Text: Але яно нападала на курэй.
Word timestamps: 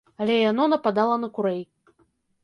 Але 0.23 0.35
яно 0.51 0.63
нападала 0.73 1.17
на 1.25 1.29
курэй. 1.35 1.61